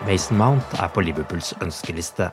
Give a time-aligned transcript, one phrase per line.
[0.00, 2.30] Mason Mount er på Liverpools ønskeliste.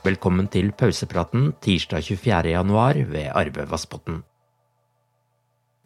[0.00, 2.54] Velkommen til pausepraten tirsdag 24.
[2.54, 4.22] januar ved Arve Vassbotn.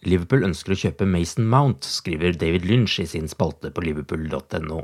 [0.07, 4.81] Liverpool ønsker å kjøpe Mason Mount, skriver David Lynch i sin spalte på liverpool.no.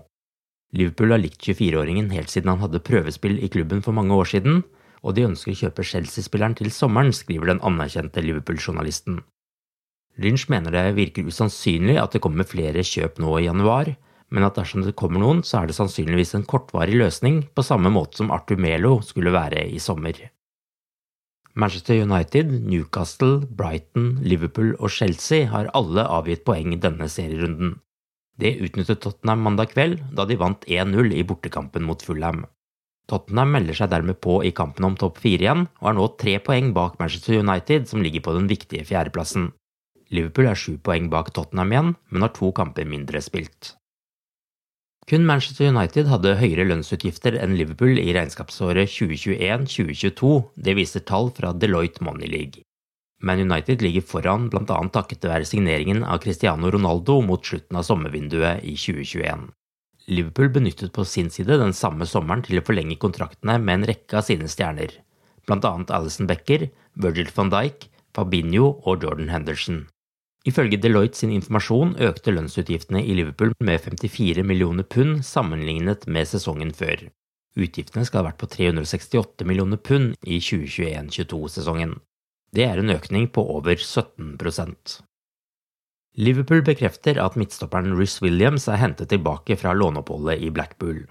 [0.74, 4.64] Liverpool har likt 24-åringen helt siden han hadde prøvespill i klubben for mange år siden,
[5.06, 9.22] og de ønsker å kjøpe Chelsea-spilleren til sommeren, skriver den anerkjente Liverpool-journalisten.
[10.18, 13.94] Lynch mener det virker usannsynlig at det kommer flere kjøp nå i januar,
[14.32, 17.92] men at dersom det kommer noen, så er det sannsynligvis en kortvarig løsning, på samme
[17.92, 20.16] måte som Arthur Melo skulle være i sommer.
[21.52, 27.74] Manchester United, Newcastle, Brighton, Liverpool og Chelsea har alle avgitt poeng denne serierunden.
[28.40, 32.46] Det utnyttet Tottenham mandag kveld, da de vant 1-0 i bortekampen mot Fulham.
[33.10, 36.38] Tottenham melder seg dermed på i kampen om topp fire igjen, og er nå tre
[36.40, 39.50] poeng bak Manchester United, som ligger på den viktige fjerdeplassen.
[40.12, 43.74] Liverpool er sju poeng bak Tottenham igjen, men har to kamper mindre spilt.
[45.10, 51.50] Kun Manchester United hadde høyere lønnsutgifter enn Liverpool i regnskapsåret 2021-2022, det viser tall fra
[51.52, 52.62] Deloitte Money League.
[53.22, 54.78] Man United ligger foran bl.a.
[54.94, 59.48] takket være signeringen av Cristiano Ronaldo mot slutten av sommervinduet i 2021.
[60.10, 64.18] Liverpool benyttet på sin side den samme sommeren til å forlenge kontraktene med en rekke
[64.18, 64.94] av sine stjerner,
[65.46, 65.74] bl.a.
[65.98, 69.84] Alison Becker, Virgil van Dijk, Fabinho og Jordan Henderson.
[70.48, 76.74] Ifølge Deloitte sin informasjon økte lønnsutgiftene i Liverpool med 54 millioner pund sammenlignet med sesongen
[76.74, 77.06] før.
[77.54, 81.98] Utgiftene skal ha vært på 368 millioner pund i 2021-22-sesongen.
[82.52, 85.00] Det er en økning på over 17%
[86.20, 91.06] Liverpool bekrefter at midtstopperen Rhys Williams er hentet tilbake fra låneoppholdet i Blackpool.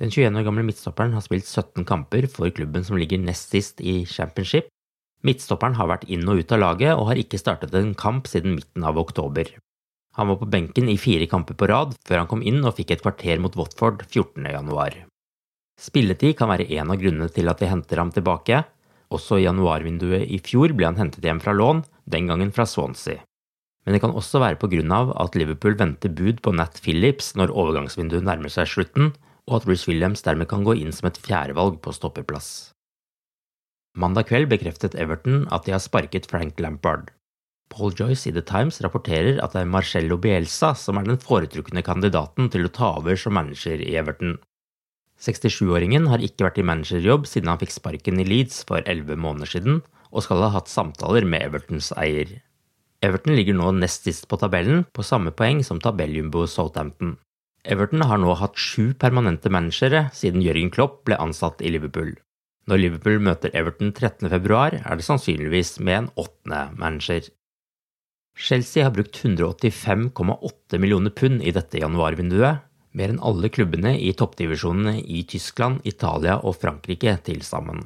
[0.00, 3.82] Den 21 år gamle midtstopperen har spilt 17 kamper for klubben som ligger nest sist
[3.84, 4.70] i championship.
[5.26, 8.56] Midtstopperen har vært inn og ut av laget og har ikke startet en kamp siden
[8.56, 9.50] midten av oktober.
[10.16, 12.96] Han var på benken i fire kamper på rad før han kom inn og fikk
[12.96, 14.48] et kvarter mot Watford 14.
[14.48, 14.96] januar.
[15.80, 18.64] Spilletid kan være en av grunnene til at de henter ham tilbake.
[19.10, 23.22] Også i januarvinduet i fjor ble han hentet hjem fra lån, den gangen fra Swansea.
[23.84, 27.32] Men det kan også være på grunn av at Liverpool venter bud på Nat Phillips
[27.38, 29.14] når overgangsvinduet nærmer seg slutten,
[29.48, 32.70] og at Bruce Williams dermed kan gå inn som et fjerdevalg på stoppeplass.
[33.98, 37.08] Mandag kveld bekreftet Everton at de har sparket Frank Lampard.
[37.70, 41.82] Paul Joyce i The Times rapporterer at det er Marcello Bielsa som er den foretrukne
[41.86, 44.36] kandidaten til å ta over som manager i Everton.
[45.20, 49.50] 67-åringen har ikke vært i managerjobb siden han fikk sparken i Leeds for 11 måneder
[49.58, 52.38] siden, og skal ha hatt samtaler med Evertons eier.
[53.02, 57.18] Everton ligger nå nest sist på tabellen, på samme poeng som tabelljumbo Southampton.
[57.66, 62.14] Everton har nå hatt sju permanente managere siden Jørgen Klopp ble ansatt i Liverpool.
[62.68, 67.30] Når Liverpool møter Everton 13.2, er det sannsynligvis med en åttende manager.
[68.40, 72.66] Chelsea har brukt 185,8 millioner pund i dette januarvinduet,
[72.96, 77.84] mer enn alle klubbene i toppdivisjonene i Tyskland, Italia og Frankrike til sammen.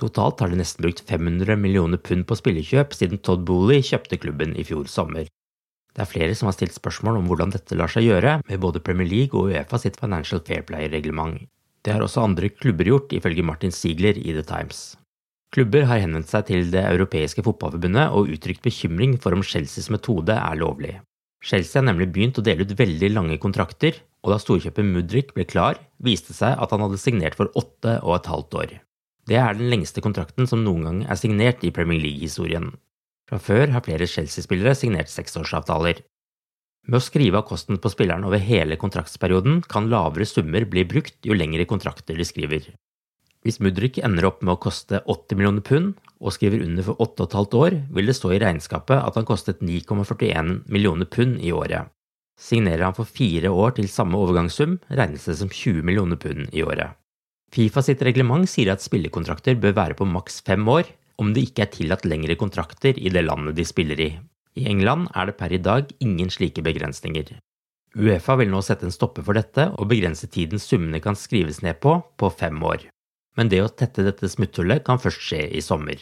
[0.00, 4.54] Totalt har de nesten brukt 500 millioner pund på spillekjøp siden Todd Booley kjøpte klubben
[4.56, 5.28] i fjor sommer.
[5.90, 8.80] Det er flere som har stilt spørsmål om hvordan dette lar seg gjøre med både
[8.84, 11.42] Premier League og Uefa sitt Financial Fair Play-reglement.
[11.84, 14.96] Det har også andre klubber gjort, ifølge Martin Ziegler i The Times.
[15.50, 20.36] Klubber har henvendt seg til Det europeiske fotballforbundet og uttrykt bekymring for om Chelseas metode
[20.36, 20.98] er lovlig.
[21.42, 25.46] Chelsea har nemlig begynt å dele ut veldig lange kontrakter, og da storkjøper Mudrik ble
[25.48, 28.76] klar, viste det seg at han hadde signert for åtte og et halvt år.
[29.30, 32.70] Det er den lengste kontrakten som noen gang er signert i Premier League-historien.
[33.30, 36.02] Fra før har flere Chelsea-spillere signert seksårsavtaler.
[36.88, 41.18] Med å skrive av kosten på spilleren over hele kontraktsperioden kan lavere summer bli brukt
[41.26, 42.70] jo lengre kontrakter de skriver.
[43.44, 47.56] Hvis Mudrik ender opp med å koste 80 millioner pund og skriver under for 8,5
[47.56, 51.88] år, vil det stå i regnskapet at han kostet 9,41 millioner pund i året.
[52.40, 56.64] Signerer han for fire år til samme overgangssum, regnes det som 20 millioner pund i
[56.64, 56.96] året.
[57.52, 60.88] Fifa sitt reglement sier at spillekontrakter bør være på maks fem år,
[61.20, 64.10] om det ikke er tillatt lengre kontrakter i det landet de spiller i.
[64.58, 67.36] I England er det per i dag ingen slike begrensninger.
[67.98, 71.80] Uefa vil nå sette en stopper for dette og begrense tiden summene kan skrives ned
[71.82, 72.86] på, på fem år.
[73.38, 75.98] Men det å tette dette smutthullet kan først skje i sommer.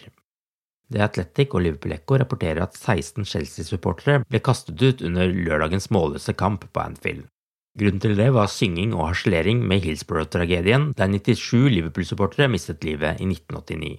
[0.88, 6.32] The Athletic og Liverpool Echo rapporterer at 16 Chelsea-supportere ble kastet ut under lørdagens målløse
[6.32, 7.26] kamp på Anfield.
[7.78, 13.28] Grunnen til det var synging og harselering med Hillsborough-tragedien, der 97 Liverpool-supportere mistet livet i
[13.28, 13.98] 1989.